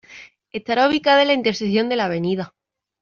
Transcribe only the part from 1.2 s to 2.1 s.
en la intersección de la